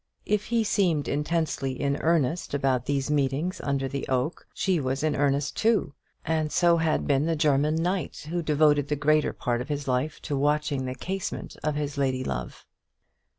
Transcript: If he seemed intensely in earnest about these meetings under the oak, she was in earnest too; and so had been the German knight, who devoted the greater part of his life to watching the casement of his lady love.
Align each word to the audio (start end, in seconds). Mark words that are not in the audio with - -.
If 0.25 0.45
he 0.45 0.63
seemed 0.63 1.07
intensely 1.07 1.79
in 1.79 1.97
earnest 1.97 2.55
about 2.55 2.87
these 2.87 3.11
meetings 3.11 3.61
under 3.63 3.87
the 3.87 4.07
oak, 4.07 4.47
she 4.51 4.79
was 4.79 5.03
in 5.03 5.15
earnest 5.15 5.55
too; 5.55 5.93
and 6.25 6.51
so 6.51 6.77
had 6.77 7.05
been 7.05 7.27
the 7.27 7.35
German 7.35 7.75
knight, 7.75 8.25
who 8.31 8.41
devoted 8.41 8.87
the 8.87 8.95
greater 8.95 9.31
part 9.31 9.61
of 9.61 9.69
his 9.69 9.87
life 9.87 10.19
to 10.23 10.35
watching 10.35 10.85
the 10.85 10.95
casement 10.95 11.55
of 11.63 11.75
his 11.75 11.99
lady 11.99 12.23
love. 12.23 12.65